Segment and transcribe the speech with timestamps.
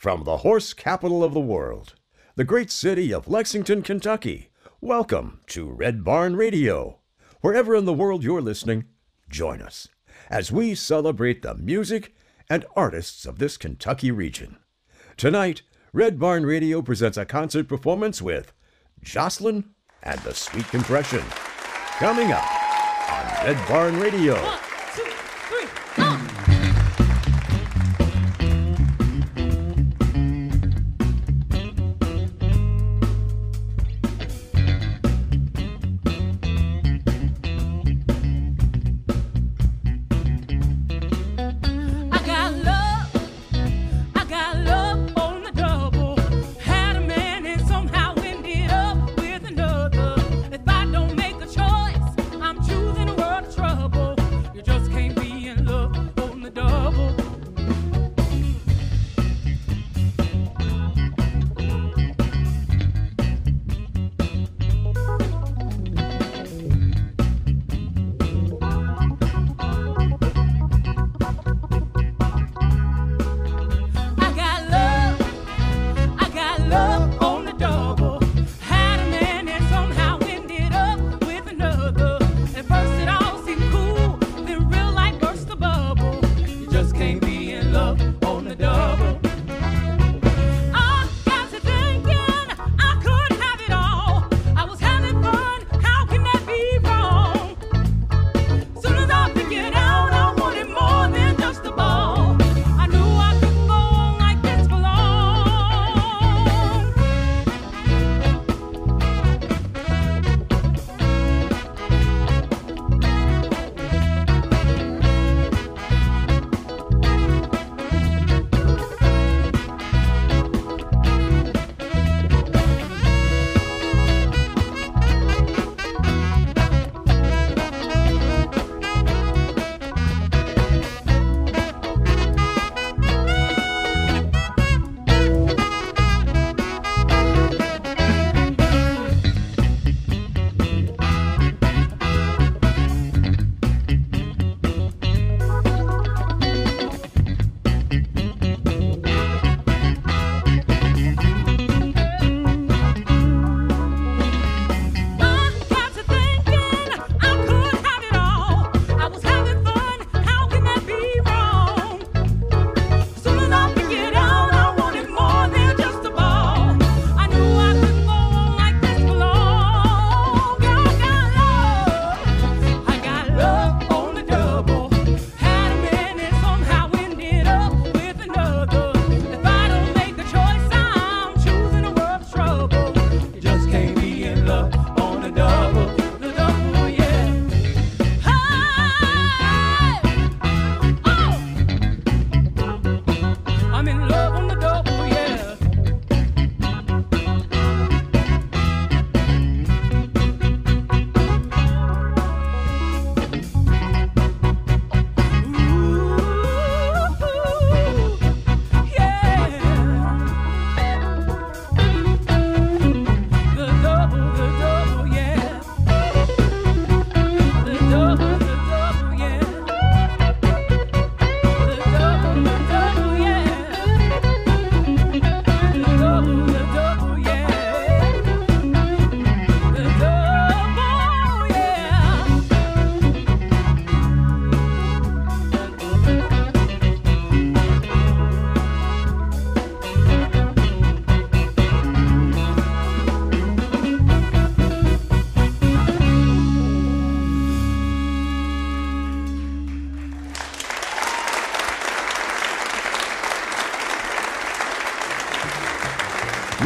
[0.00, 1.94] From the horse capital of the world,
[2.34, 4.48] the great city of Lexington, Kentucky,
[4.80, 7.00] welcome to Red Barn Radio.
[7.42, 8.86] Wherever in the world you're listening,
[9.28, 9.88] join us
[10.30, 12.14] as we celebrate the music
[12.48, 14.56] and artists of this Kentucky region.
[15.18, 15.60] Tonight,
[15.92, 18.54] Red Barn Radio presents a concert performance with
[19.02, 21.24] Jocelyn and the Sweet Compression.
[21.98, 22.50] Coming up
[23.10, 24.69] on Red Barn Radio.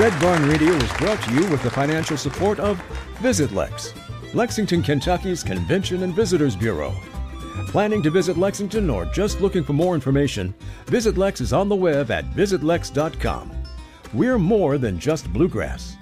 [0.05, 2.77] Red Barn Radio is brought to you with the financial support of
[3.21, 3.95] VisitLex,
[4.35, 6.93] Lexington, Kentucky's Convention and Visitors Bureau.
[7.69, 10.53] Planning to visit Lexington or just looking for more information,
[10.89, 13.51] VisitLex is on the web at visitlex.com.
[14.13, 15.97] We're more than just bluegrass.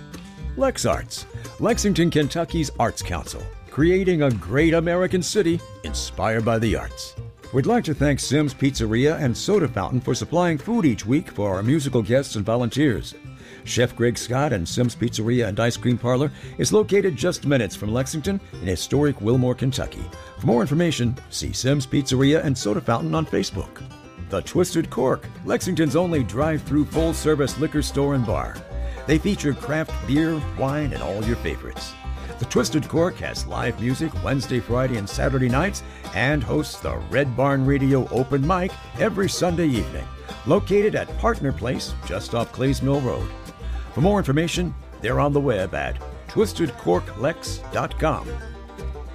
[0.56, 1.26] LexArts,
[1.60, 7.14] Lexington, Kentucky's Arts Council, creating a great American city inspired by the arts.
[7.54, 11.54] We'd like to thank Sims Pizzeria and Soda Fountain for supplying food each week for
[11.54, 13.14] our musical guests and volunteers.
[13.64, 17.92] Chef Greg Scott and Sims Pizzeria and Ice Cream Parlor is located just minutes from
[17.92, 20.04] Lexington in historic Wilmore, Kentucky.
[20.38, 23.82] For more information, see Sims Pizzeria and Soda Fountain on Facebook.
[24.30, 28.56] The Twisted Cork, Lexington's only drive through full service liquor store and bar.
[29.06, 31.92] They feature craft beer, wine, and all your favorites.
[32.38, 35.82] The Twisted Cork has live music Wednesday, Friday, and Saturday nights
[36.14, 40.06] and hosts the Red Barn Radio Open Mic every Sunday evening.
[40.46, 43.28] Located at Partner Place, just off Clays Mill Road.
[43.92, 45.96] For more information, they're on the web at
[46.28, 48.28] twistedcorklex.com.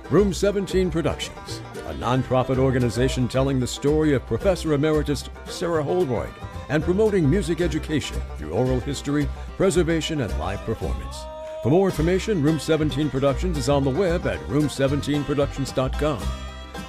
[0.10, 6.34] Room 17 Productions, a nonprofit organization telling the story of Professor Emeritus Sarah Holroyd
[6.70, 9.28] and promoting music education through oral history,
[9.58, 11.18] preservation, and live performance.
[11.64, 16.22] For more information, Room 17 Productions is on the web at room17productions.com.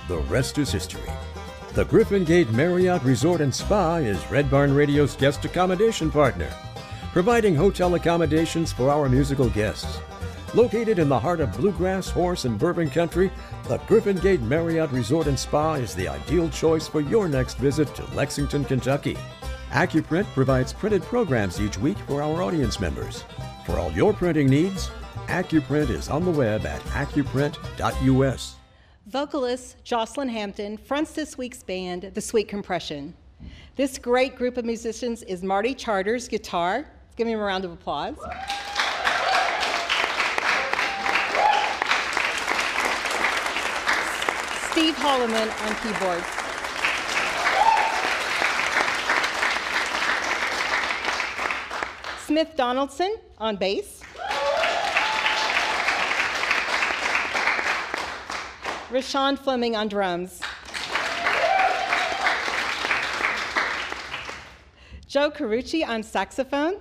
[0.08, 1.10] The rest is history.
[1.74, 6.52] The Griffin Gate Marriott Resort and Spa is Red Barn Radio's guest accommodation partner,
[7.12, 9.98] providing hotel accommodations for our musical guests.
[10.54, 13.30] Located in the heart of bluegrass, horse, and bourbon country,
[13.64, 17.94] the Griffin Gate Marriott Resort and Spa is the ideal choice for your next visit
[17.94, 19.16] to Lexington, Kentucky.
[19.70, 23.24] AccuPrint provides printed programs each week for our audience members.
[23.66, 24.90] For all your printing needs,
[25.26, 28.56] AccuPrint is on the web at accuprint.us.
[29.06, 33.14] Vocalist Jocelyn Hampton fronts this week's band, The Sweet Compression.
[33.76, 36.86] This great group of musicians is Marty Charters, guitar.
[37.18, 38.14] Give him a round of applause.
[44.70, 46.24] Steve Holloman on keyboards.
[52.24, 54.00] Smith Donaldson on bass.
[58.92, 60.40] Rashawn Fleming on drums.
[65.08, 66.76] Joe Carucci on saxophone.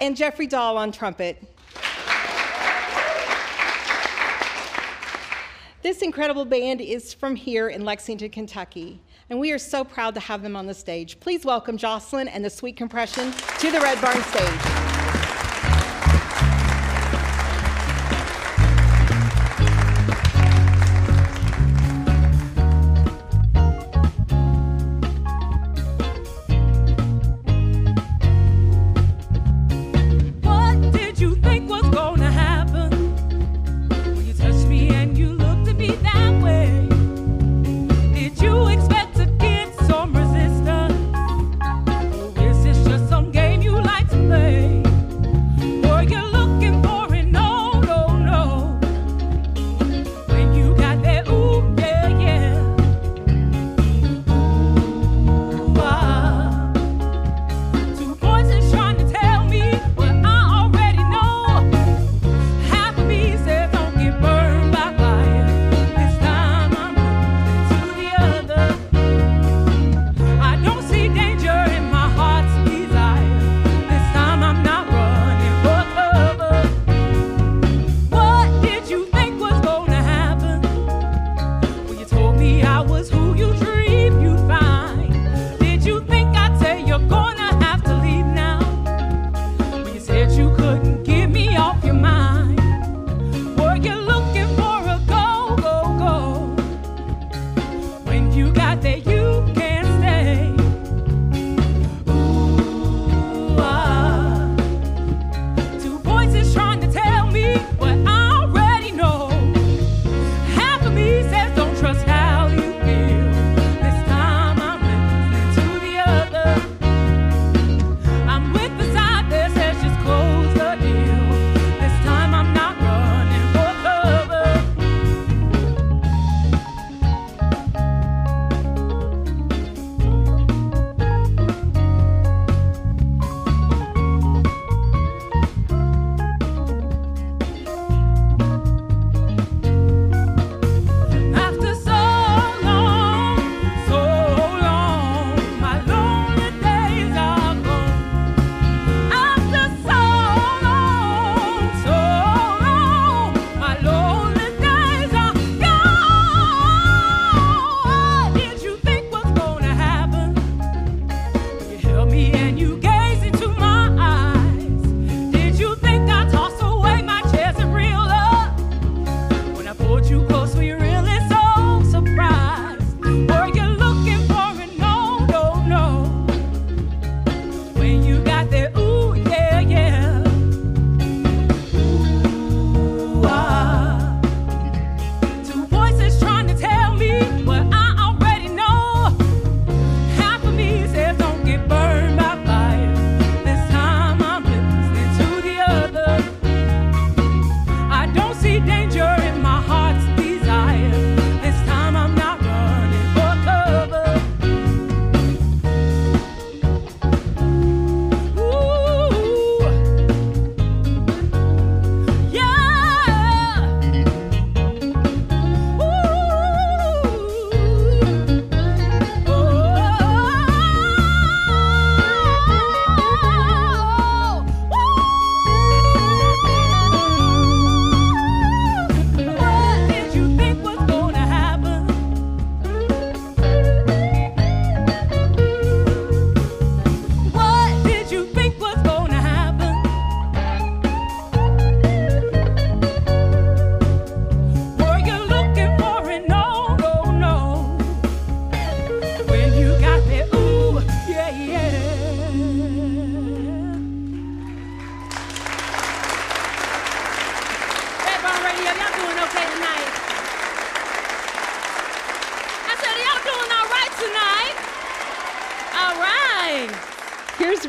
[0.00, 1.42] And Jeffrey Dahl on trumpet.
[5.82, 9.00] This incredible band is from here in Lexington, Kentucky,
[9.30, 11.18] and we are so proud to have them on the stage.
[11.18, 14.77] Please welcome Jocelyn and the Sweet Compression to the Red Barn stage.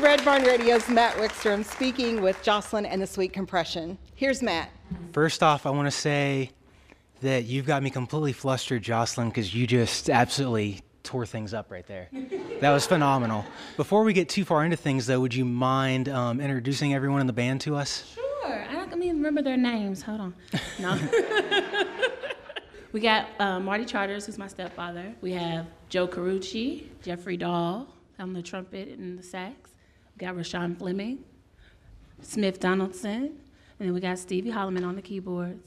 [0.00, 3.98] Red Barn Radio's Matt Wickstrom speaking with Jocelyn and the Sweet Compression.
[4.14, 4.70] Here's Matt.
[5.12, 6.52] First off, I want to say
[7.20, 11.86] that you've got me completely flustered, Jocelyn, because you just absolutely tore things up right
[11.86, 12.08] there.
[12.60, 13.44] that was phenomenal.
[13.76, 17.26] Before we get too far into things, though, would you mind um, introducing everyone in
[17.26, 18.14] the band to us?
[18.14, 18.66] Sure.
[18.70, 20.00] I don't even remember their names.
[20.02, 20.34] Hold on.
[20.78, 20.98] No.
[22.92, 25.14] we got uh, Marty Charters, who's my stepfather.
[25.20, 27.86] We have Joe Carucci, Jeffrey Dahl
[28.18, 29.59] on the trumpet and the sax.
[30.20, 31.24] Got Rashawn Fleming,
[32.20, 33.32] Smith Donaldson, and
[33.78, 35.66] then we got Stevie Holloman on the keyboards.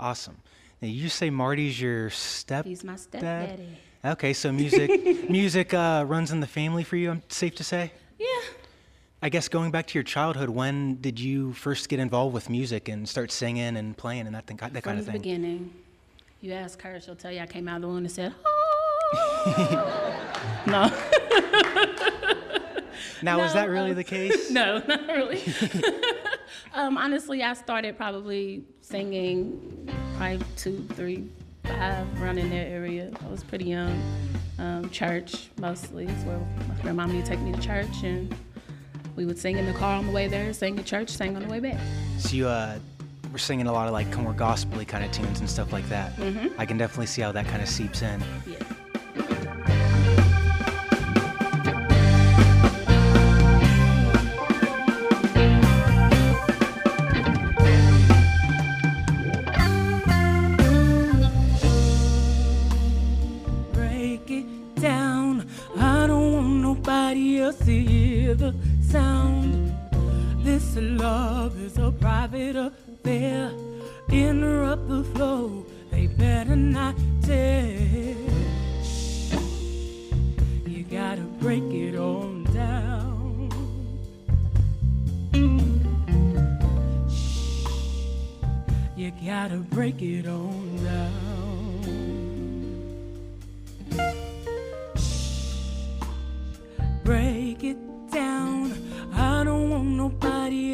[0.00, 0.36] Awesome.
[0.82, 2.64] Now, you say Marty's your step.
[2.64, 3.68] He's my stepdaddy.
[4.04, 7.12] Okay, so music, music uh, runs in the family for you.
[7.12, 7.92] I'm safe to say.
[8.18, 8.26] Yeah.
[9.22, 12.88] I guess going back to your childhood, when did you first get involved with music
[12.88, 15.20] and start singing and playing and that thing, that From kind of the thing?
[15.20, 15.72] beginning.
[16.40, 20.24] You ask her, she'll tell you I came out of the womb and said, oh.
[20.66, 22.04] no.
[23.22, 24.50] Now, is that really uh, the case?
[24.50, 25.42] No, not really.
[26.74, 31.28] um, honestly, I started probably singing probably two, three,
[31.64, 33.10] five, around in that area.
[33.24, 34.02] I was pretty young.
[34.58, 38.34] Um, church mostly is where my grandmama would take me to church, and
[39.14, 41.42] we would sing in the car on the way there, sing at church, sing on
[41.42, 41.80] the way back.
[42.18, 42.78] So you uh,
[43.32, 46.16] were singing a lot of like more gospel kind of tunes and stuff like that.
[46.16, 46.60] Mm-hmm.
[46.60, 48.22] I can definitely see how that kind of seeps in.
[48.46, 48.56] Yeah.
[68.28, 69.74] Hear the sound.
[70.44, 73.50] This love is a private affair.
[74.10, 78.14] Interrupt the flow, they better not tell.
[78.82, 79.32] Shh.
[80.66, 83.48] You gotta break it on down.
[87.08, 87.64] Shh.
[88.96, 90.67] You gotta break it on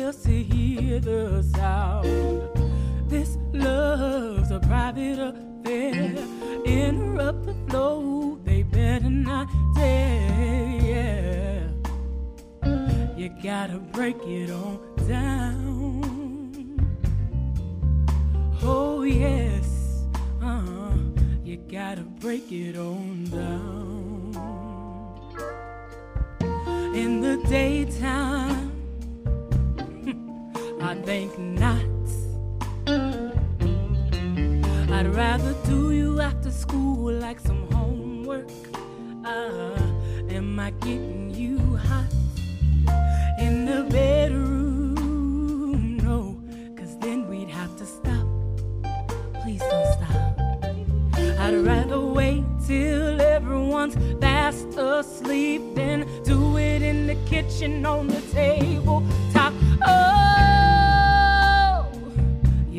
[0.05, 2.43] else to hear the sound.
[3.09, 6.15] This love's a private affair.
[6.67, 10.79] Interrupt the flow, they better not dare.
[10.83, 11.69] Yeah.
[13.17, 16.03] You gotta break it on down.
[18.63, 20.05] Oh, yes,
[20.43, 20.93] uh,
[21.45, 24.35] you gotta break it on down
[26.95, 28.63] in the daytime.
[30.85, 31.81] I think not.
[34.93, 38.50] I'd rather do you after school like some homework.
[39.25, 39.79] Uh,
[40.29, 42.12] am I getting you hot
[43.41, 44.97] in the bedroom?
[45.97, 46.38] No,
[46.76, 48.26] cause then we'd have to stop.
[49.43, 50.38] Please don't stop.
[51.41, 58.21] I'd rather wait till everyone's fast asleep than do it in the kitchen on the
[58.33, 59.55] table top.
[59.87, 60.44] Oh,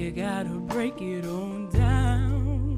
[0.05, 2.77] you gotta break it on down.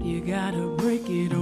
[0.00, 1.39] You gotta break it on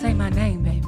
[0.00, 0.86] Say my name, baby.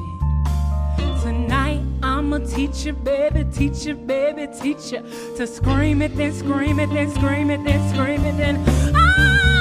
[1.22, 5.02] Tonight I'ma teach you, baby, teach you, baby, teach you
[5.36, 8.62] to scream it, then scream it, then scream it, then scream it, then.
[8.94, 9.55] Oh,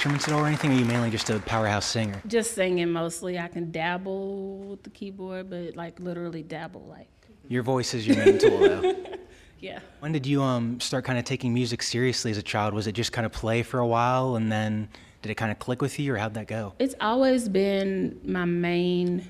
[0.00, 2.22] instruments at all or anything, or are you mainly just a powerhouse singer?
[2.26, 3.38] Just singing mostly.
[3.38, 7.10] I can dabble with the keyboard, but like literally dabble, like
[7.48, 8.94] Your voice is your main tool, though.
[9.60, 9.80] yeah.
[9.98, 12.72] When did you um, start kind of taking music seriously as a child?
[12.72, 14.88] Was it just kind of play for a while, and then
[15.20, 16.72] did it kind of click with you, or how'd that go?
[16.78, 19.28] It's always been my main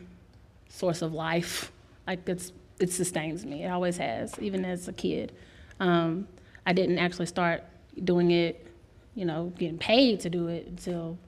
[0.68, 1.72] source of life.
[2.06, 3.64] Like it's it sustains me.
[3.64, 5.32] It always has, even as a kid.
[5.80, 6.28] Um,
[6.64, 7.64] I didn't actually start
[8.04, 8.69] doing it,
[9.14, 11.18] you know, getting paid to do it until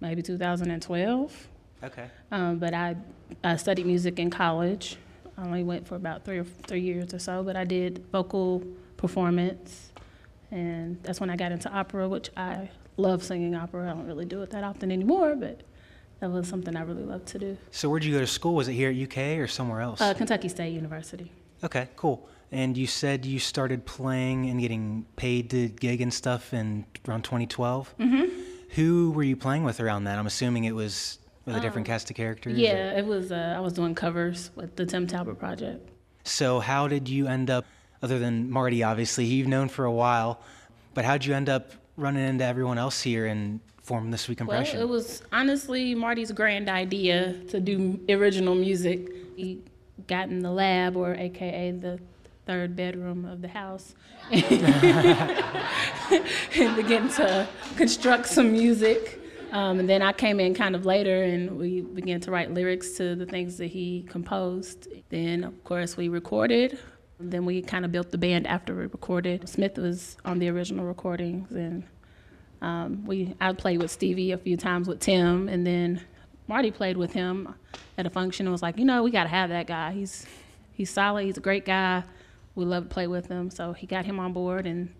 [0.00, 1.48] maybe 2012.
[1.84, 2.08] Okay.
[2.30, 2.96] Um, but I,
[3.42, 4.96] I studied music in college.
[5.36, 8.62] I only went for about three or three years or so, but I did vocal
[8.96, 9.92] performance,
[10.50, 13.90] and that's when I got into opera, which I love singing opera.
[13.90, 15.62] I don't really do it that often anymore, but
[16.20, 17.56] that was something I really loved to do.
[17.70, 18.54] So where'd you go to school?
[18.54, 20.00] Was it here at UK or somewhere else?
[20.00, 21.32] Uh, Kentucky State University.
[21.64, 22.28] okay, cool.
[22.52, 27.22] And you said you started playing and getting paid to gig and stuff in around
[27.24, 27.94] 2012.
[27.98, 28.40] Mm-hmm.
[28.74, 30.18] Who were you playing with around that?
[30.18, 32.54] I'm assuming it was with a different cast of characters.
[32.54, 33.32] or- Yeah, it was.
[33.32, 35.88] Uh, I was doing covers with the Tim Talbot Project.
[36.24, 37.64] So how did you end up,
[38.02, 40.40] other than Marty, obviously, who you've known for a while,
[40.94, 44.78] but how'd you end up running into everyone else here and forming This Sweet Compression?
[44.78, 49.08] Well, it was honestly Marty's grand idea to do original music.
[49.36, 49.60] He
[50.06, 51.98] got in the lab, or AKA the
[52.46, 53.94] third bedroom of the house,
[54.30, 54.44] and
[56.76, 59.18] began to construct some music.
[59.52, 62.92] Um, and then I came in kind of later, and we began to write lyrics
[62.92, 64.88] to the things that he composed.
[65.10, 66.78] Then, of course, we recorded.
[67.20, 69.48] Then we kind of built the band after we recorded.
[69.48, 71.84] Smith was on the original recordings, and
[72.62, 76.00] um, we I played with Stevie a few times with Tim, and then
[76.48, 77.54] Marty played with him
[77.98, 79.92] at a function and was like, you know, we got to have that guy.
[79.92, 80.26] He's
[80.72, 81.24] he's solid.
[81.24, 82.04] He's a great guy.
[82.54, 83.50] We love to play with him.
[83.50, 84.94] So he got him on board, and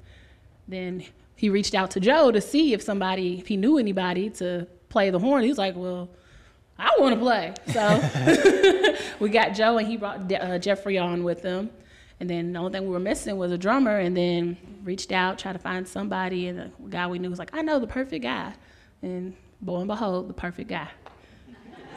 [0.69, 1.05] then
[1.37, 5.11] he reached out to Joe to see if somebody, if he knew anybody to play
[5.11, 5.43] the horn.
[5.43, 6.09] He was like, well.
[6.79, 7.55] I want to play.
[7.73, 11.71] So we got Joe, and he brought De- uh, Jeffrey on with him.
[12.19, 13.99] And then the only thing we were missing was a drummer.
[13.99, 17.55] And then reached out, tried to find somebody, and the guy we knew was like,
[17.55, 18.55] "I know the perfect guy."
[19.01, 19.35] And
[19.65, 20.89] lo and behold, the perfect guy.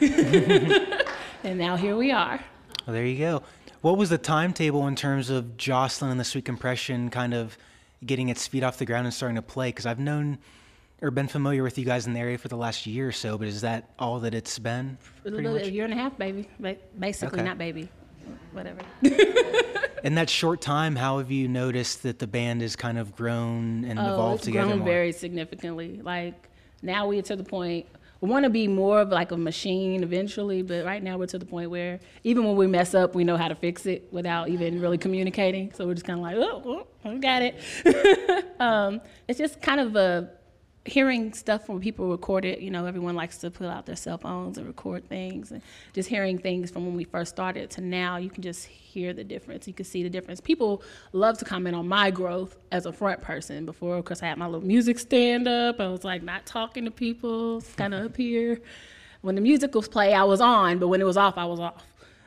[0.00, 2.40] and now here we are.
[2.86, 3.42] Well, there you go.
[3.86, 7.56] What was the timetable in terms of Jocelyn and the Sweet Compression kind of
[8.04, 9.68] getting its feet off the ground and starting to play?
[9.68, 10.38] Because I've known
[11.00, 13.38] or been familiar with you guys in the area for the last year or so,
[13.38, 14.98] but is that all that it's been?
[15.24, 15.68] A little bit, much?
[15.68, 16.48] a year and a half, baby.
[16.98, 17.48] Basically, Okay.
[17.48, 17.88] not baby.
[18.50, 18.80] Whatever.
[20.02, 23.84] In that short time, how have you noticed that the band has kind of grown
[23.84, 24.88] and Oh, evolved it's together grown more?
[24.88, 26.00] very significantly.
[26.02, 26.48] Like
[26.82, 27.86] now we're to the point.
[28.26, 31.46] Want to be more of like a machine eventually, but right now we're to the
[31.46, 34.80] point where even when we mess up, we know how to fix it without even
[34.80, 35.72] really communicating.
[35.72, 38.54] So we're just kind of like, oh, oh, we got it.
[38.60, 40.30] um, it's just kind of a
[40.86, 42.60] hearing stuff from people recorded.
[42.62, 46.08] You know, everyone likes to pull out their cell phones and record things, and just
[46.08, 49.66] hearing things from when we first started to now, you can just hear the difference.
[49.66, 50.40] You can see the difference.
[50.40, 53.66] People love to comment on my growth as a front person.
[53.66, 55.80] Before, of course, I had my little music stand up.
[55.80, 58.60] I was like not talking to people, kind of up here.
[59.22, 61.58] When the music was play, I was on, but when it was off, I was
[61.58, 61.84] off.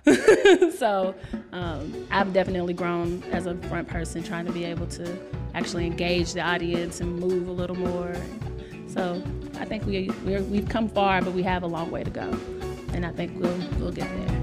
[0.78, 1.16] so
[1.52, 5.18] um, I've definitely grown as a front person, trying to be able to
[5.54, 8.16] actually engage the audience and move a little more.
[8.88, 9.22] So
[9.60, 12.34] I think we we're, we've come far, but we have a long way to go,
[12.94, 14.40] and I think we'll we'll get there.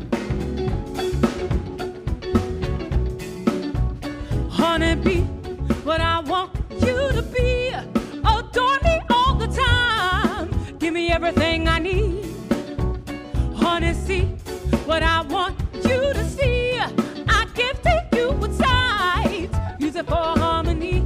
[4.51, 5.23] Honeybee,
[5.85, 7.69] what I want you to be.
[8.25, 10.79] Adore me all the time.
[10.79, 12.25] Give me everything I need.
[13.55, 14.37] Honey, see
[14.87, 16.79] what I want you to see.
[16.79, 19.49] I give to you with sight.
[19.81, 21.06] Use it for harmony.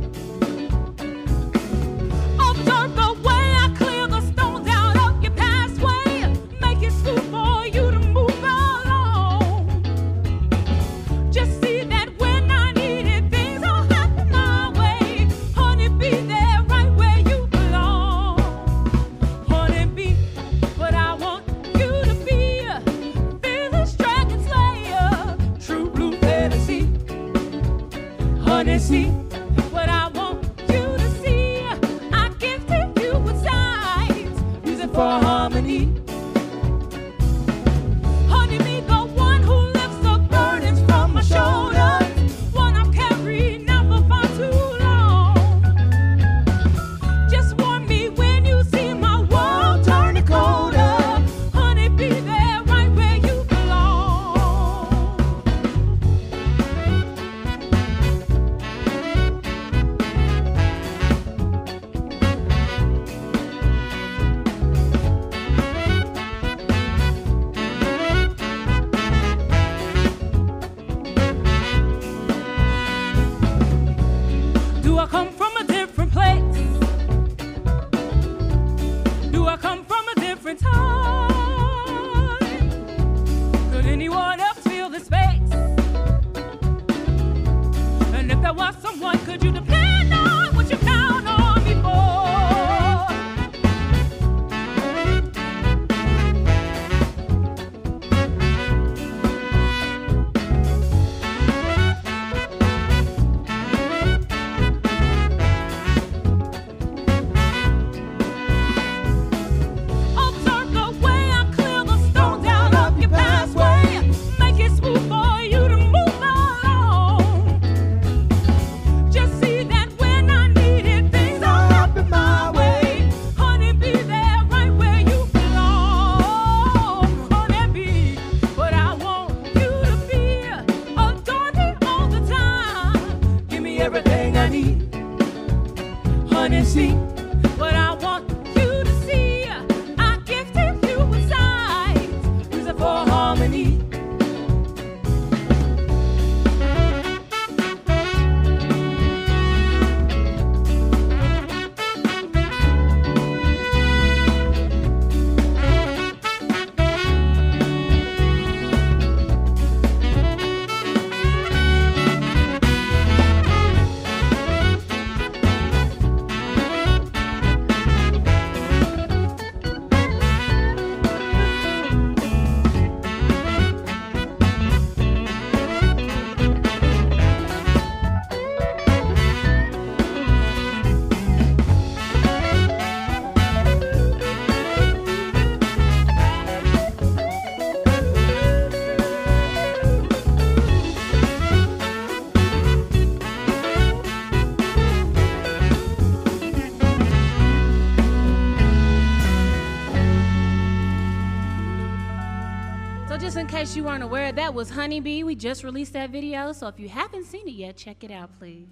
[204.31, 205.25] You that was Honeybee.
[205.25, 208.31] We just released that video, so if you haven't seen it yet, check it out,
[208.39, 208.69] please.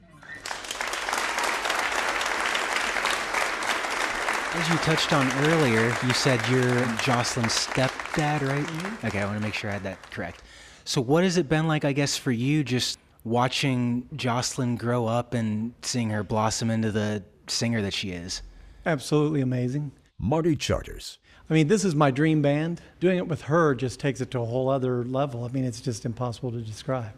[4.54, 8.64] As you touched on earlier, you said you're Jocelyn's stepdad, right?
[8.64, 9.06] Mm-hmm.
[9.06, 10.42] Okay, I want to make sure I had that correct.
[10.84, 15.34] So, what has it been like, I guess, for you just watching Jocelyn grow up
[15.34, 18.42] and seeing her blossom into the singer that she is?
[18.86, 19.92] Absolutely amazing.
[20.18, 21.18] Marty Charters.
[21.50, 22.80] I mean, this is my dream band.
[23.00, 25.44] Doing it with her just takes it to a whole other level.
[25.44, 27.12] I mean, it's just impossible to describe.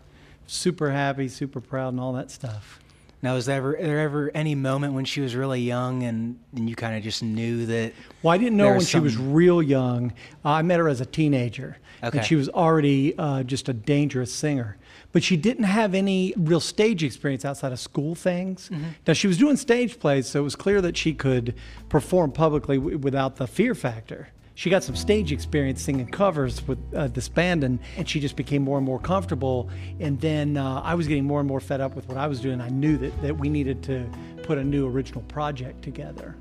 [0.46, 2.80] Super happy, super proud, and all that stuff.
[3.22, 6.70] Now, was there ever, there ever any moment when she was really young and, and
[6.70, 7.92] you kind of just knew that?
[8.22, 10.12] Well, I didn't know when she was real young.
[10.44, 12.18] Uh, I met her as a teenager, Okay.
[12.18, 14.78] and she was already uh, just a dangerous singer.
[15.12, 18.68] But she didn't have any real stage experience outside of school things.
[18.68, 18.84] Mm-hmm.
[19.06, 21.54] Now she was doing stage plays, so it was clear that she could
[21.88, 24.28] perform publicly w- without the fear factor.
[24.54, 28.36] She got some stage experience singing covers with uh, this band, and, and she just
[28.36, 29.70] became more and more comfortable.
[30.00, 32.40] And then uh, I was getting more and more fed up with what I was
[32.40, 32.60] doing.
[32.60, 34.06] I knew that, that we needed to
[34.42, 36.36] put a new original project together.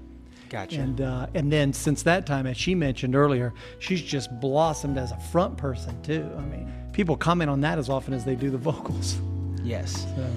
[0.50, 0.82] Gotcha.
[0.82, 5.12] And uh, and then since that time, as she mentioned earlier, she's just blossomed as
[5.12, 6.28] a front person too.
[6.38, 9.20] I mean, people comment on that as often as they do the vocals.
[9.64, 10.06] yes.
[10.16, 10.28] So.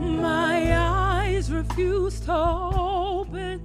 [0.00, 3.60] My eyes refuse to open.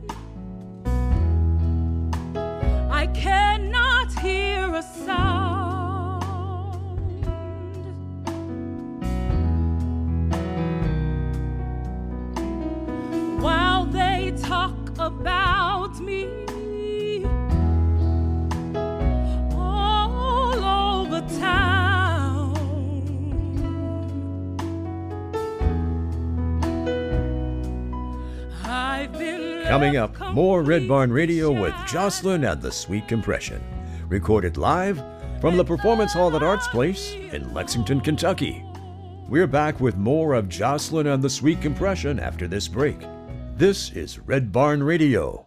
[2.92, 5.63] I cannot hear a sound.
[14.42, 17.26] Talk about me
[19.56, 22.54] all over town.
[28.64, 33.64] I've been Coming up, more Red Barn Radio with Jocelyn and the Sweet Compression.
[34.08, 35.02] Recorded live
[35.42, 38.64] from the Performance Hall at Arts Place in Lexington, Kentucky.
[39.28, 43.02] We're back with more of Jocelyn and the Sweet Compression after this break.
[43.56, 45.46] This is Red Barn Radio.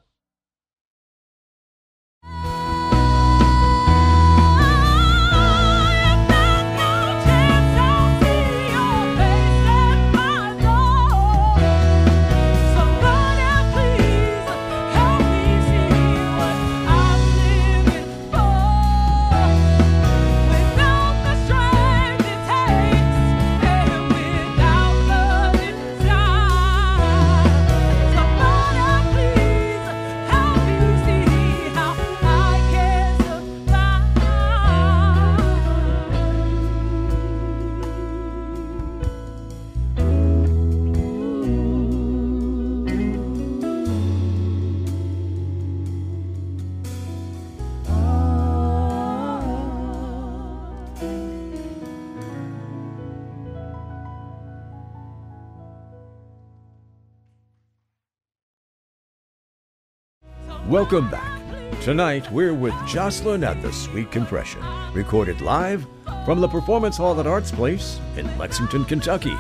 [60.69, 61.41] Welcome back.
[61.81, 64.61] Tonight, we're with Jocelyn and the Sweet Compression.
[64.93, 65.87] Recorded live
[66.25, 69.37] from the Performance Hall at Arts Place in Lexington, Kentucky.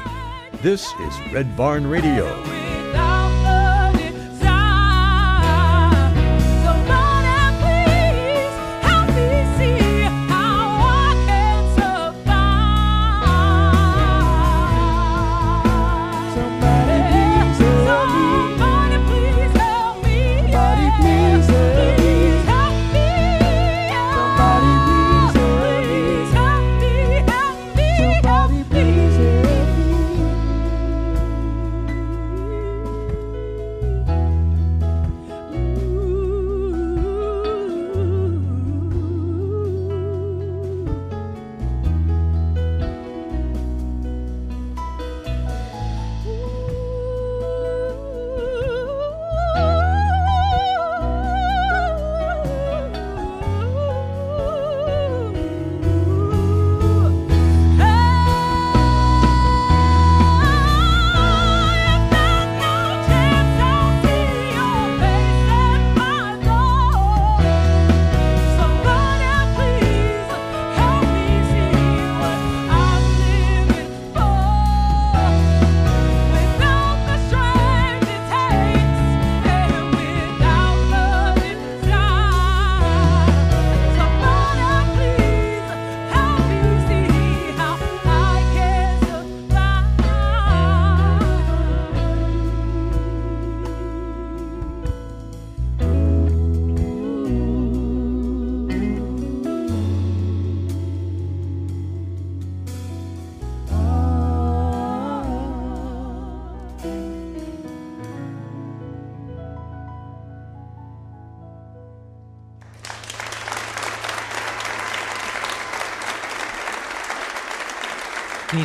[0.62, 2.55] This is Red Barn Radio.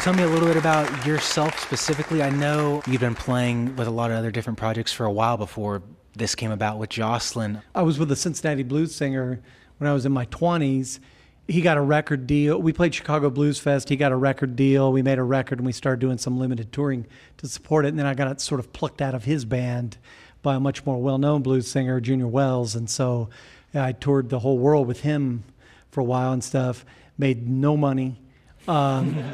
[0.01, 2.23] Tell me a little bit about yourself specifically?
[2.23, 5.37] I know you've been playing with a lot of other different projects for a while
[5.37, 5.83] before
[6.15, 7.61] this came about with Jocelyn.
[7.75, 9.39] I was with a Cincinnati blues singer
[9.77, 10.99] when I was in my 20s.
[11.47, 12.59] He got a record deal.
[12.59, 13.89] We played Chicago Blues Fest.
[13.89, 14.91] He got a record deal.
[14.91, 17.05] We made a record and we started doing some limited touring
[17.37, 17.89] to support it.
[17.89, 19.99] And then I got sort of plucked out of his band
[20.41, 22.73] by a much more well known blues singer, Junior Wells.
[22.73, 23.29] And so
[23.75, 25.43] I toured the whole world with him
[25.91, 26.85] for a while and stuff,
[27.19, 28.19] made no money.
[28.67, 29.23] Um,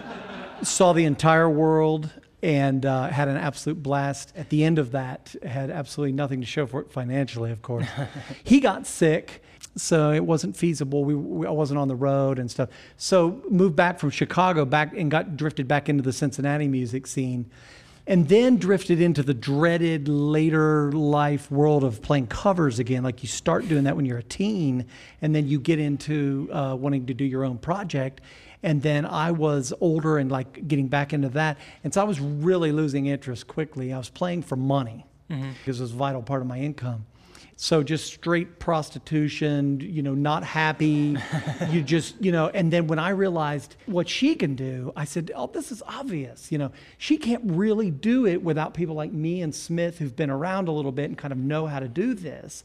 [0.63, 2.10] saw the entire world
[2.43, 4.32] and uh, had an absolute blast.
[4.36, 7.88] At the end of that, had absolutely nothing to show for it financially, of course.
[8.43, 9.43] he got sick,
[9.76, 11.04] so it wasn't feasible.
[11.04, 12.70] We, we, I wasn't on the road and stuff.
[12.96, 17.50] So moved back from Chicago back and got drifted back into the Cincinnati music scene.
[18.10, 23.04] And then drifted into the dreaded later life world of playing covers again.
[23.04, 24.86] Like you start doing that when you're a teen,
[25.22, 28.22] and then you get into uh, wanting to do your own project
[28.63, 32.20] and then I was older and like getting back into that, and so I was
[32.20, 33.93] really losing interest quickly.
[33.93, 35.52] I was playing for money mm-hmm.
[35.60, 37.06] because it was a vital part of my income.
[37.56, 41.17] So just straight prostitution, you know, not happy.
[41.69, 45.32] you just, you know, and then when I realized what she can do, I said,
[45.36, 49.41] "Oh, this is obvious." You know, she can't really do it without people like me
[49.41, 52.13] and Smith who've been around a little bit and kind of know how to do
[52.13, 52.63] this.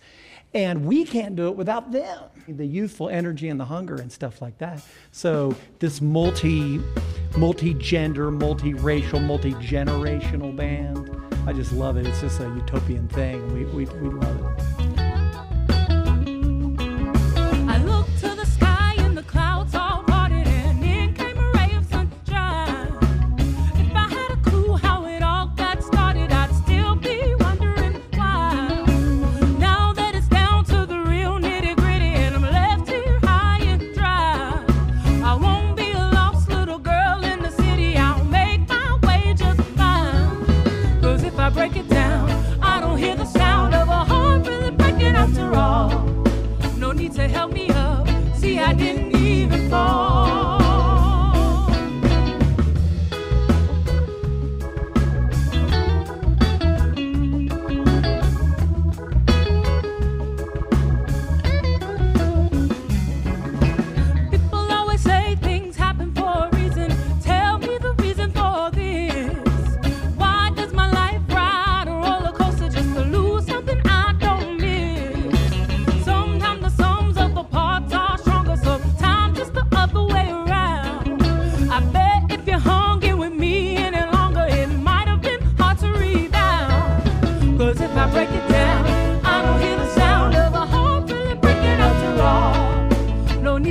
[0.54, 4.42] And we can't do it without them, the youthful energy and the hunger and stuff
[4.42, 4.82] like that.
[5.10, 6.78] So this multi,
[7.38, 11.10] multi-gender, multi-racial, multi-generational band,
[11.46, 12.06] I just love it.
[12.06, 13.52] It's just a utopian thing.
[13.54, 14.61] We, we, we love it.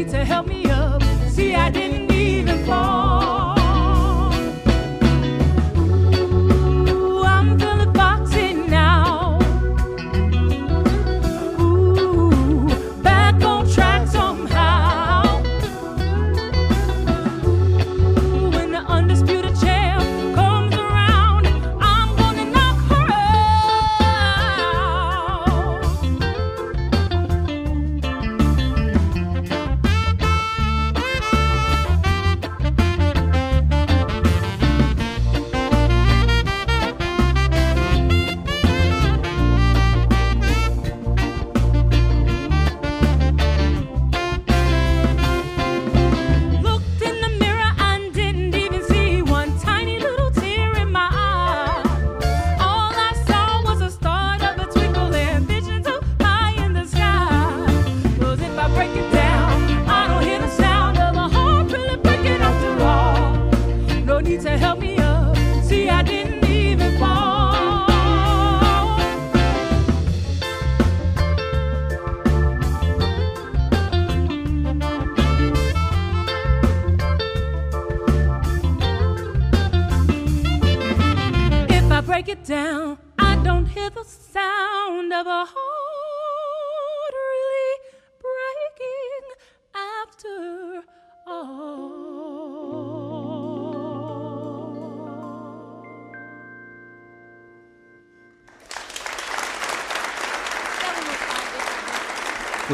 [0.05, 1.03] to help me up.
[1.29, 3.10] See, I didn't even fall.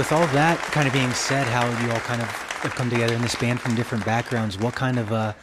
[0.07, 3.13] With all that kind of being said, how you all kind of have come together
[3.13, 5.35] in this band from different backgrounds, what kind of a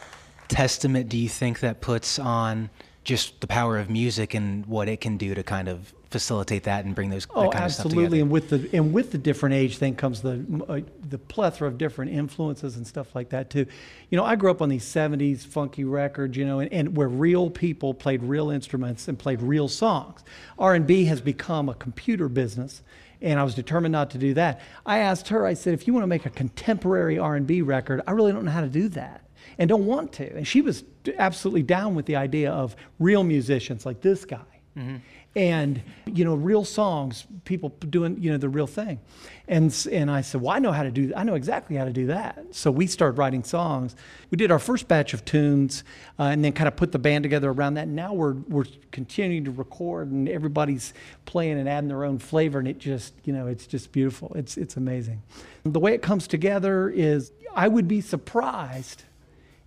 [0.47, 2.71] testament do you think that puts on
[3.03, 6.83] just the power of music and what it can do to kind of facilitate that
[6.83, 8.21] and bring those Oh, that kind of stuff absolutely.
[8.21, 11.77] And with the and with the different age thing comes the uh, the plethora of
[11.77, 13.67] different influences and stuff like that too.
[14.09, 17.07] You know, I grew up on these '70s funky records, you know, and, and where
[17.07, 20.23] real people played real instruments and played real songs.
[20.57, 22.81] R&B has become a computer business,
[23.21, 24.61] and I was determined not to do that.
[24.85, 25.45] I asked her.
[25.45, 28.51] I said, if you want to make a contemporary R&B record, I really don't know
[28.51, 29.21] how to do that.
[29.57, 30.35] And don't want to.
[30.35, 30.83] And she was
[31.17, 34.97] absolutely down with the idea of real musicians like this guy mm-hmm.
[35.35, 38.99] And you know real songs people doing you know the real thing.
[39.47, 41.91] And and i said well i know how to do i know exactly how to
[41.91, 42.39] do that.
[42.51, 43.95] So we started writing songs.
[44.31, 45.83] We did our first batch of tunes
[46.17, 47.87] uh, and then kind of put the band together around that.
[47.87, 50.93] Now we're we're continuing to record and everybody's
[51.25, 54.31] playing and adding their own flavor and it just you know it's just beautiful.
[54.35, 55.21] It's it's amazing.
[55.63, 59.03] The way it comes together is i would be surprised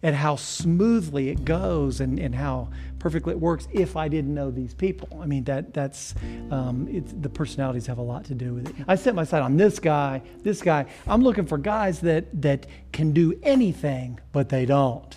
[0.02, 2.68] at how smoothly it goes and, and how
[2.98, 5.08] perfectly it works if I didn't know these people.
[5.20, 6.14] I mean, that that's
[6.50, 8.74] um, it's, the personalities have a lot to do with it.
[8.86, 10.86] I set my sight on this guy, this guy.
[11.06, 15.16] I'm looking for guys that that can do anything, but they don't.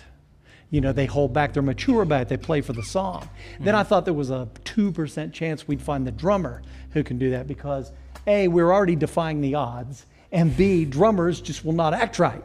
[0.70, 3.28] You know, they hold back, they're mature about it, they play for the song.
[3.60, 6.62] Then I thought there was a 2% chance we'd find the drummer
[6.92, 7.92] who can do that because
[8.26, 12.42] A, we're already defying the odds, and B, drummers just will not act right.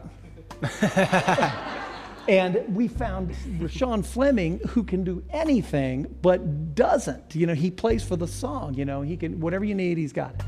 [2.28, 7.34] And we found Rashawn Fleming who can do anything but doesn't.
[7.34, 8.74] You know, he plays for the song.
[8.74, 10.42] You know, he can whatever you need, he's got it.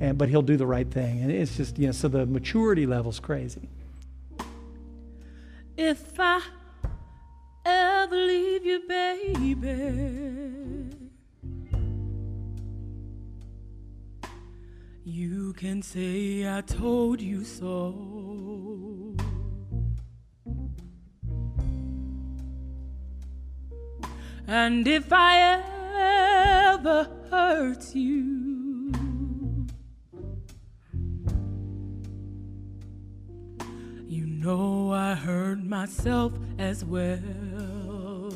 [0.00, 1.20] And but he'll do the right thing.
[1.22, 3.68] And it's just you know, so the maturity level's crazy.
[5.76, 6.42] If I
[7.64, 9.70] ever leave you, baby,
[15.04, 18.69] you can say I told you so.
[24.52, 25.62] And if I
[26.72, 28.92] ever hurt you,
[34.08, 38.32] you know I hurt myself as well.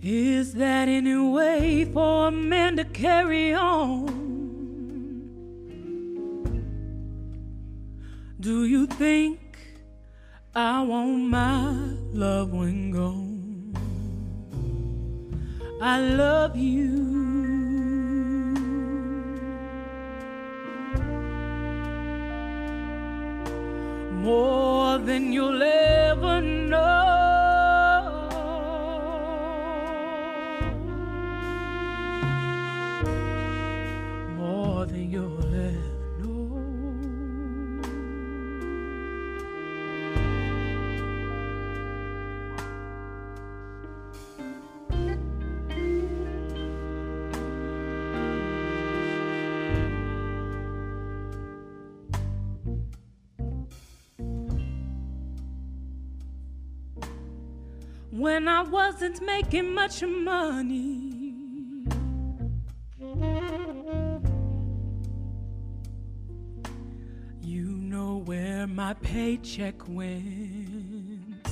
[0.00, 4.06] Is that any way for a man to carry on?
[8.40, 9.45] Do you think
[10.58, 11.68] I want my
[12.14, 13.76] loved one gone?
[15.82, 16.92] I love you.
[24.24, 25.75] More than you'll ever
[58.46, 61.12] when I wasn't making much money.
[67.42, 71.48] You know where my paycheck went.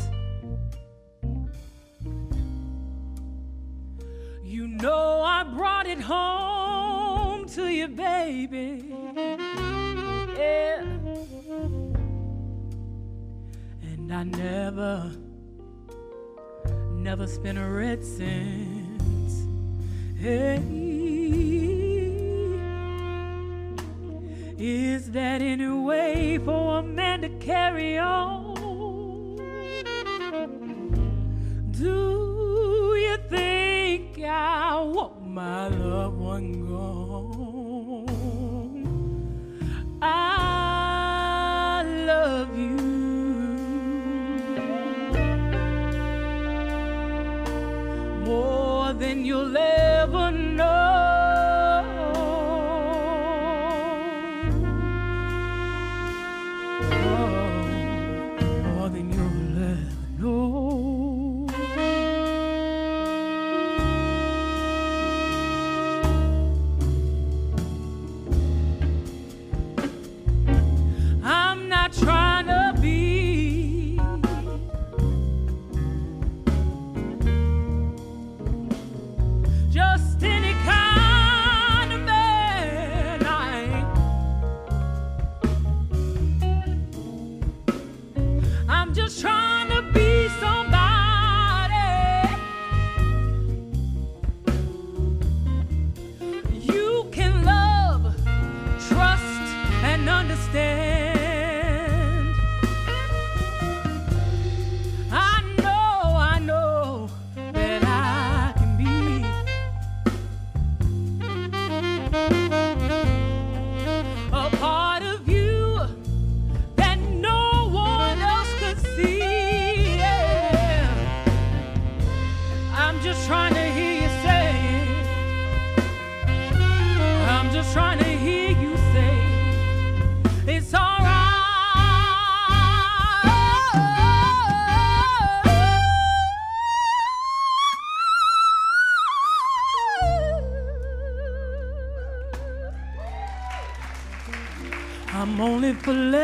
[4.44, 8.94] You know I brought it home to you, baby.
[10.36, 10.84] Yeah.
[13.82, 15.12] And I never
[17.16, 19.30] never spent a red cent.
[20.18, 20.56] Hey,
[24.58, 29.36] is that any way for a man to carry on?
[31.70, 36.63] Do you think I want my loved one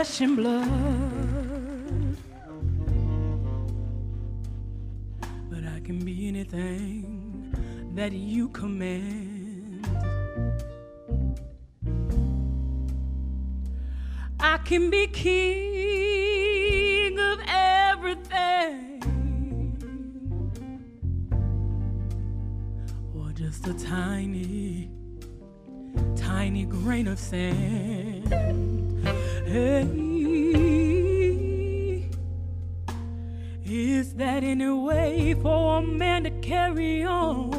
[0.05, 0.67] flesh and blood.
[5.51, 7.55] But I can be anything
[7.95, 9.87] that you command.
[14.41, 16.39] I can be king
[17.19, 19.03] of everything.
[23.15, 24.89] Or just a tiny
[26.17, 28.33] tiny grain of sand.
[29.51, 29.83] Hey,
[33.65, 37.51] is that any way for a man to carry on?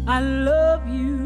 [0.06, 1.16] I love you.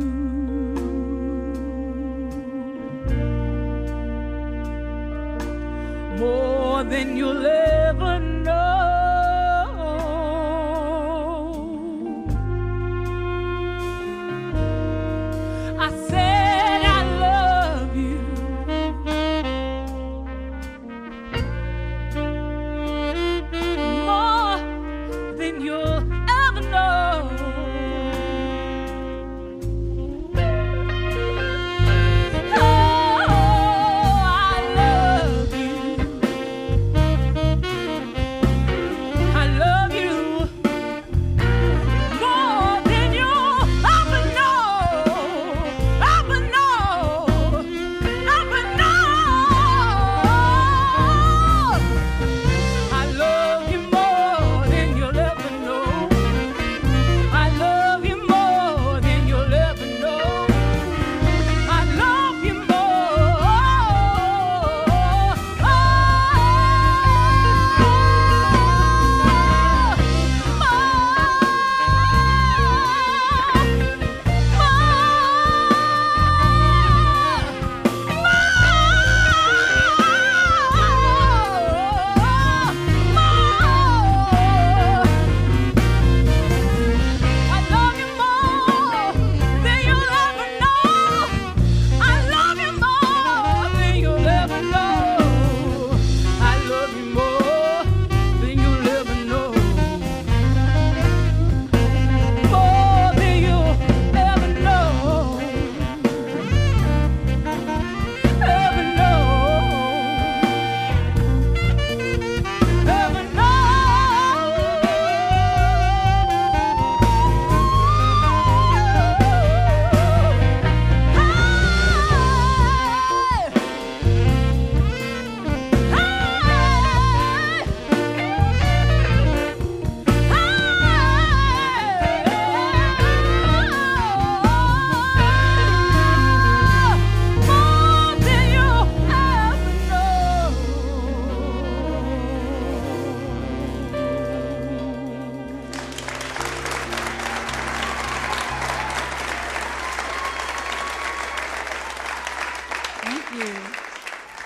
[6.20, 8.30] more than you'll ever know.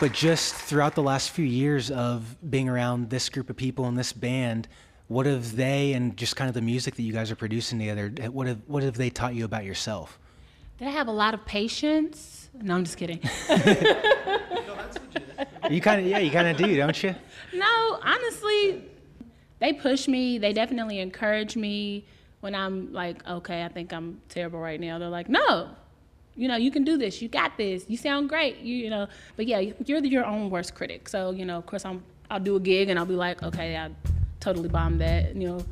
[0.05, 3.98] But just throughout the last few years of being around this group of people and
[3.98, 4.68] this band,
[5.09, 8.12] what have they and just kind of the music that you guys are producing together,
[8.20, 10.18] eh, what have what have they taught you about yourself?
[10.78, 12.50] I have a lot of patience?
[12.52, 13.18] No, I'm just kidding.
[15.70, 17.14] You kind of yeah, you kind of do, don't you?
[17.55, 18.84] No, honestly,
[19.59, 20.36] they push me.
[20.36, 22.05] They definitely encourage me
[22.40, 24.98] when I'm like, okay, I think I'm terrible right now.
[24.98, 25.70] They're like, no,
[26.37, 27.22] you know, you can do this.
[27.22, 27.85] You got this.
[27.89, 28.59] You sound great.
[28.59, 29.07] You, you know,
[29.37, 31.09] but yeah, you're your own worst critic.
[31.09, 32.03] So you know, of course, I'm.
[32.30, 33.91] I'll do a gig and I'll be like, okay, I
[34.41, 35.37] totally bombed that.
[35.37, 35.64] You know,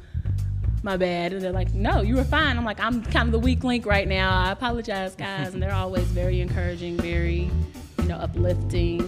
[0.83, 1.33] my bad.
[1.33, 2.57] And they're like, no, you were fine.
[2.57, 4.31] I'm like, I'm kind of the weak link right now.
[4.31, 5.55] I apologize, guys.
[5.55, 7.51] and they're always very encouraging, very,
[7.99, 9.01] you know, uplifting.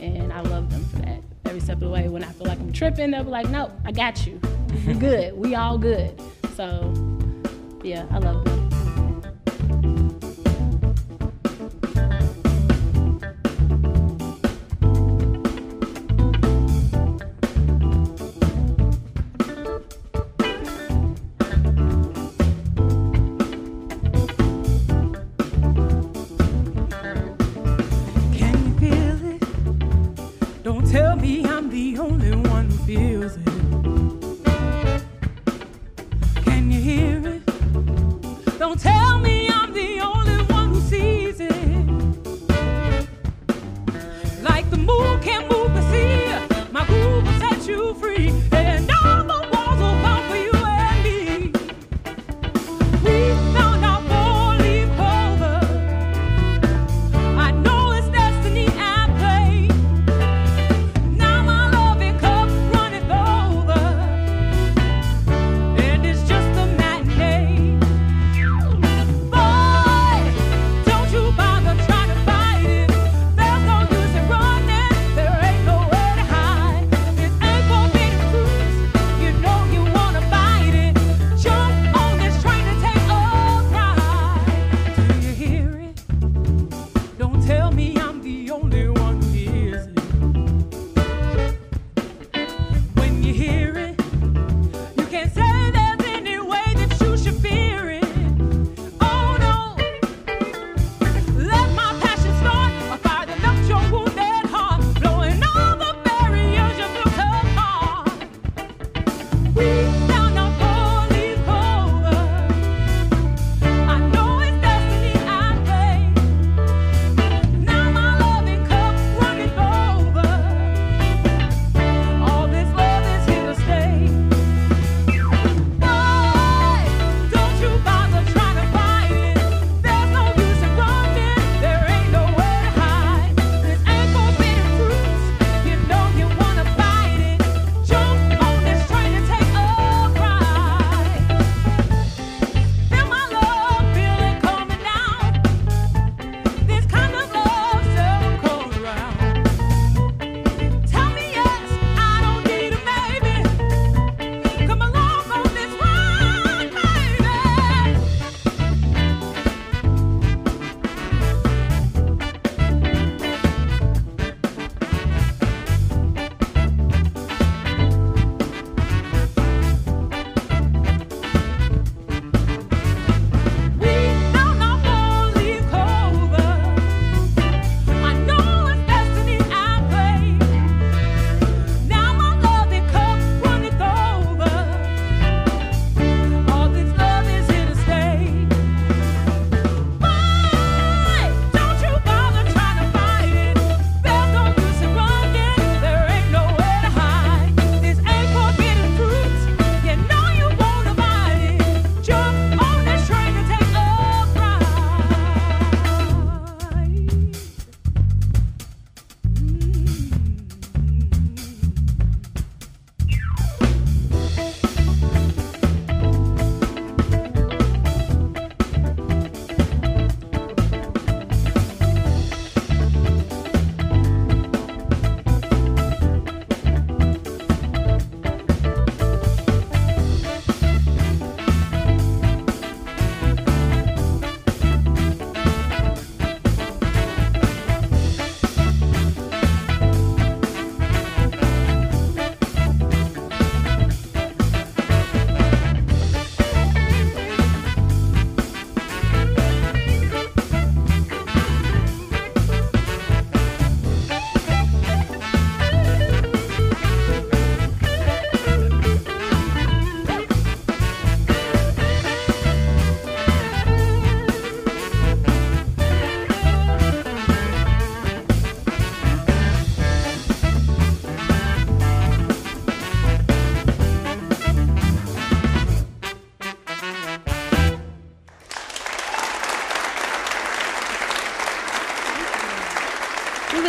[0.00, 1.22] And I love them for that.
[1.44, 3.72] Every step of the way, when I feel like I'm tripping, they'll be like, no,
[3.84, 4.40] I got you.
[4.86, 5.34] We good.
[5.36, 6.20] We all good.
[6.54, 6.92] So,
[7.82, 8.77] yeah, I love them.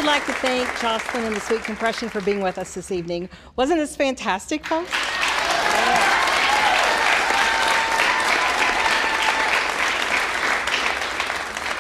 [0.10, 3.30] Like to thank Jocelyn and the Sweet Compression for being with us this evening.
[3.56, 5.19] Wasn't this fantastic, folks?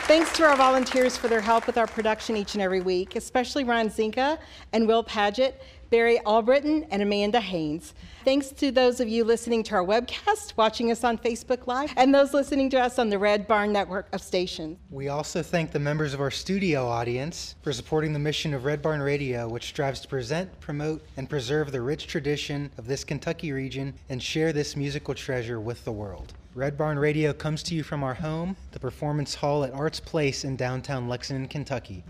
[0.09, 3.63] Thanks to our volunteers for their help with our production each and every week, especially
[3.63, 4.39] Ron Zinka
[4.73, 7.93] and Will Paget, Barry Albritton, and Amanda Haynes.
[8.25, 12.11] Thanks to those of you listening to our webcast, watching us on Facebook Live, and
[12.11, 14.79] those listening to us on the Red Barn network of stations.
[14.89, 18.81] We also thank the members of our studio audience for supporting the mission of Red
[18.81, 23.51] Barn Radio, which strives to present, promote, and preserve the rich tradition of this Kentucky
[23.51, 26.33] region and share this musical treasure with the world.
[26.59, 30.43] Red Barn Radio comes to you from our home, the Performance Hall at Arts Place
[30.43, 32.03] in downtown Lexington, Kentucky.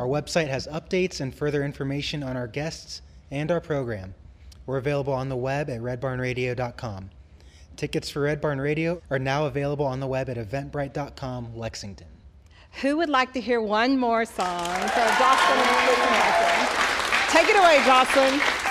[0.00, 4.12] Our website has updates and further information on our guests and our program.
[4.66, 7.10] We're available on the web at redbarnradio.com.
[7.76, 12.08] Tickets for Red Barn Radio are now available on the web at eventbrite.com, Lexington.
[12.82, 14.74] Who would like to hear one more song?
[14.88, 15.64] So Jocelyn.
[17.30, 18.63] Take it away, Jocelyn.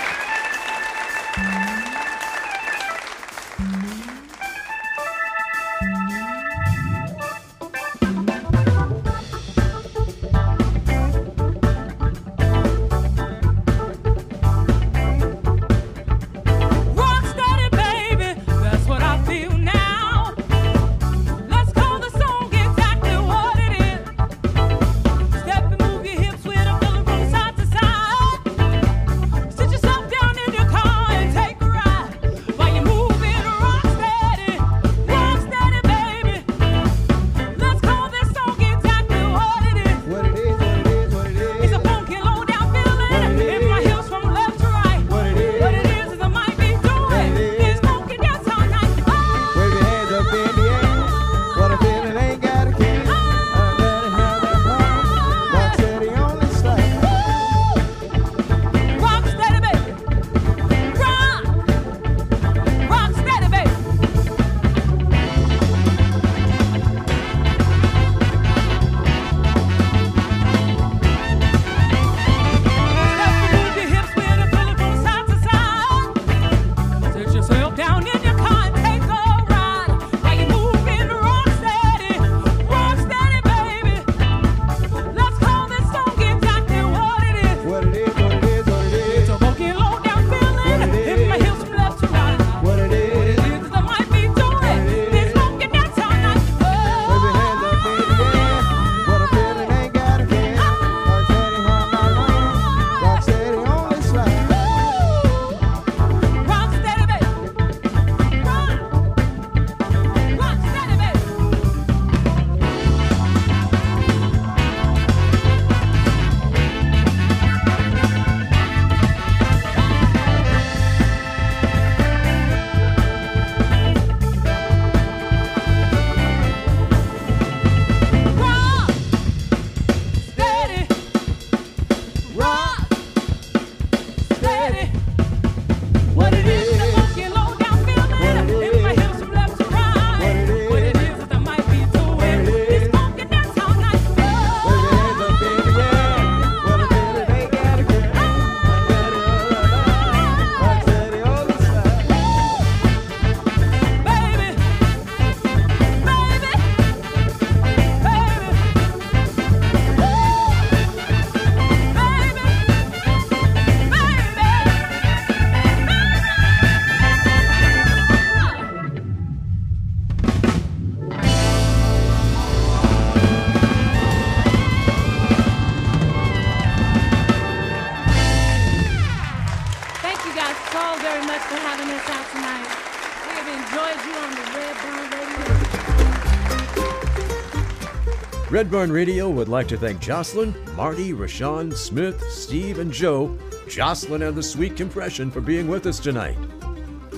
[188.74, 188.88] Radio.
[188.88, 193.38] Barn Radio would like to thank Jocelyn, Marty, Rashawn, Smith, Steve, and Joe,
[193.70, 196.36] Jocelyn and the Sweet Compression for being with us tonight.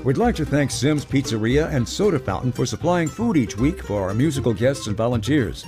[0.03, 4.01] We'd like to thank Sims Pizzeria and Soda Fountain for supplying food each week for
[4.01, 5.65] our musical guests and volunteers.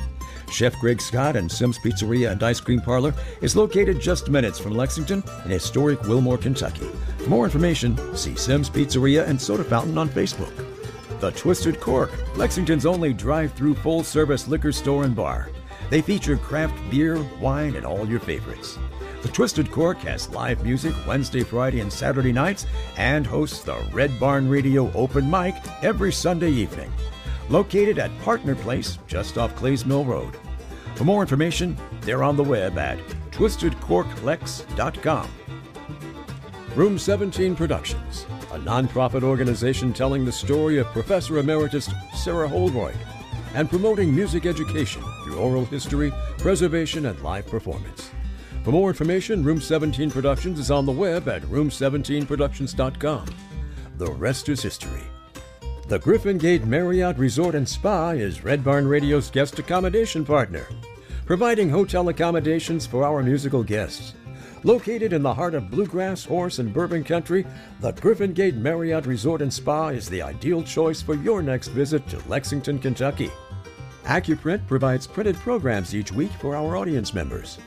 [0.52, 4.76] Chef Greg Scott and Sims Pizzeria and Ice Cream Parlor is located just minutes from
[4.76, 6.90] Lexington in historic Wilmore, Kentucky.
[7.20, 10.52] For more information, see Sims Pizzeria and Soda Fountain on Facebook.
[11.22, 15.50] The Twisted Cork, Lexington's only drive through full service liquor store and bar.
[15.90, 18.78] They feature craft beer, wine, and all your favorites.
[19.22, 22.66] The Twisted Cork has live music Wednesday, Friday, and Saturday nights
[22.98, 26.92] and hosts the Red Barn Radio Open Mic every Sunday evening.
[27.50, 30.38] Located at Partner Place, just off Clays Mill Road.
[30.96, 33.00] For more information, they're on the web at
[33.32, 35.30] twistedcorklex.com.
[36.76, 42.98] Room 17 Productions, a nonprofit organization telling the story of Professor Emeritus Sarah Holroyd
[43.58, 48.12] and promoting music education through oral history, preservation, and live performance.
[48.64, 53.26] For more information, Room 17 Productions is on the web at room17productions.com.
[53.98, 55.02] The rest is history.
[55.88, 60.68] The Griffin Gate Marriott Resort and Spa is Red Barn Radio's guest accommodation partner,
[61.26, 64.14] providing hotel accommodations for our musical guests.
[64.64, 67.44] Located in the heart of bluegrass, horse, and bourbon country,
[67.80, 72.08] the Griffin Gate Marriott Resort and Spa is the ideal choice for your next visit
[72.10, 73.32] to Lexington, Kentucky.
[74.08, 77.58] AccuPrint provides printed programs each week for our audience members.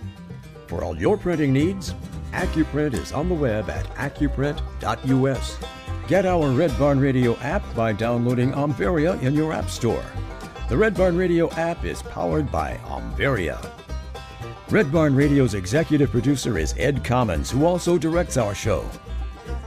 [0.68, 1.93] For all your printing needs,
[2.32, 5.59] AccuPrint is on the web at accuprint.us.
[6.09, 10.03] Get our Red Barn Radio app by downloading Omvaria in your app store.
[10.70, 13.61] The Red Barn Radio app is powered by Omvaria.
[14.70, 18.88] Red Barn Radio's executive producer is Ed Commons, who also directs our show.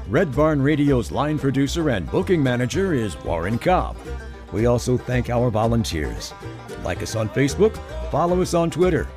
[0.07, 3.95] Red Barn Radio's line producer and booking manager is Warren Cobb.
[4.53, 6.33] We also thank our volunteers.
[6.83, 7.75] Like us on Facebook,
[8.11, 9.09] follow us on Twitter.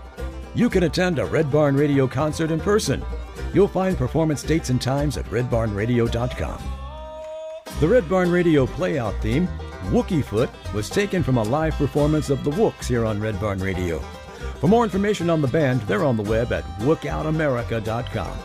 [0.55, 3.05] You can attend a Red Barn Radio concert in person.
[3.53, 6.63] You'll find performance dates and times at redbarnradio.com.
[7.81, 9.47] The Red Barn Radio playout theme,
[9.91, 13.59] Wookie Foot, was taken from a live performance of the Wooks here on Red Barn
[13.59, 13.99] Radio.
[14.61, 18.39] For more information on the band, they're on the web at wookoutamerica.com.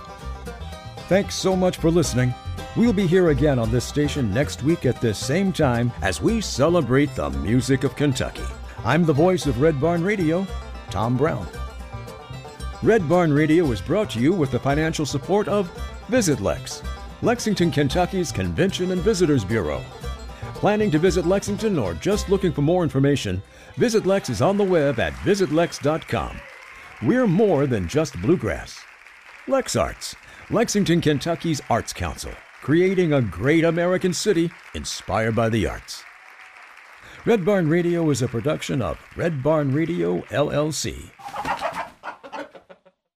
[1.07, 2.33] Thanks so much for listening.
[2.77, 6.39] We'll be here again on this station next week at this same time as we
[6.39, 8.45] celebrate the music of Kentucky.
[8.85, 10.47] I'm the voice of Red Barn Radio,
[10.89, 11.45] Tom Brown.
[12.81, 15.69] Red Barn Radio is brought to you with the financial support of
[16.07, 16.81] Visit Lex,
[17.21, 19.83] Lexington, Kentucky's Convention and Visitors Bureau.
[20.55, 23.43] Planning to visit Lexington or just looking for more information,
[23.75, 26.39] Visit Lex is on the web at visitlex.com.
[27.03, 28.79] We're more than just bluegrass.
[29.47, 30.15] Lex Arts,
[30.49, 32.31] Lexington, Kentucky's Arts Council,
[32.61, 36.03] creating a great American city inspired by the arts.
[37.25, 41.11] Red Barn Radio is a production of Red Barn Radio, LLC.